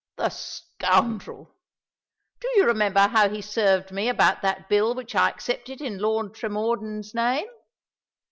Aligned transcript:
"The 0.17 0.29
scoundrel! 0.29 1.53
Do 2.39 2.49
you 2.55 2.65
remember 2.65 3.01
how 3.01 3.29
he 3.29 3.39
served 3.39 3.91
me 3.91 4.09
about 4.09 4.41
that 4.41 4.67
bill 4.67 4.95
which 4.95 5.13
I 5.13 5.29
accepted 5.29 5.79
in 5.79 5.99
Lord 5.99 6.33
Tremordyn's 6.33 7.13
name? 7.13 7.45